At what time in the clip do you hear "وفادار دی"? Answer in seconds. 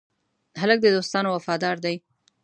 1.33-1.95